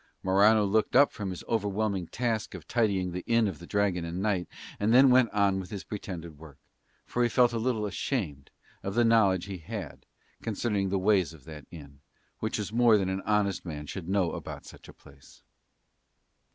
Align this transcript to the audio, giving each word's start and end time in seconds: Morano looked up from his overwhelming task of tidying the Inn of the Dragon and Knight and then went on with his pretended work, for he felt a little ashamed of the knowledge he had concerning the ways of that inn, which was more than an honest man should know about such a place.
Morano 0.23 0.65
looked 0.65 0.95
up 0.95 1.11
from 1.11 1.29
his 1.29 1.43
overwhelming 1.43 2.07
task 2.07 2.55
of 2.55 2.67
tidying 2.67 3.11
the 3.11 3.23
Inn 3.27 3.47
of 3.47 3.59
the 3.59 3.67
Dragon 3.67 4.03
and 4.03 4.19
Knight 4.19 4.47
and 4.79 4.91
then 4.95 5.11
went 5.11 5.29
on 5.29 5.59
with 5.59 5.69
his 5.69 5.83
pretended 5.83 6.39
work, 6.39 6.57
for 7.05 7.21
he 7.21 7.29
felt 7.29 7.53
a 7.53 7.59
little 7.59 7.85
ashamed 7.85 8.49
of 8.81 8.95
the 8.95 9.05
knowledge 9.05 9.45
he 9.45 9.59
had 9.59 10.07
concerning 10.41 10.89
the 10.89 10.97
ways 10.97 11.33
of 11.33 11.43
that 11.45 11.67
inn, 11.69 11.99
which 12.39 12.57
was 12.57 12.73
more 12.73 12.97
than 12.97 13.09
an 13.09 13.21
honest 13.27 13.63
man 13.63 13.85
should 13.85 14.09
know 14.09 14.31
about 14.31 14.65
such 14.65 14.87
a 14.87 14.93
place. 14.93 15.43